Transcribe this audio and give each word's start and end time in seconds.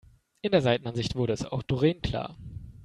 In 0.41 0.49
der 0.51 0.63
Seitenansicht 0.63 1.13
wurde 1.15 1.33
es 1.33 1.45
auch 1.45 1.61
Doreen 1.61 2.01
klar. 2.01 2.35